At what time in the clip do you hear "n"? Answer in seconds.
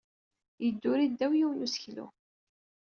1.61-1.65